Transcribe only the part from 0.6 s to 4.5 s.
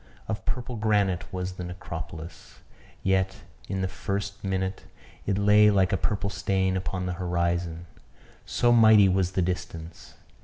granite was the necropolis; yet, in the first